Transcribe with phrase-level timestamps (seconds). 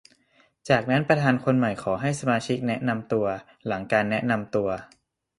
[0.69, 3.25] จากนั้นประธานคนใหม่ขอให้สมาชิกแนะนำตัว
[3.67, 4.69] หลังการแนะนำตัว